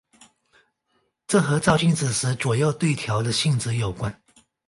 [1.27, 4.19] 这和照镜子时左右对调的性质有关。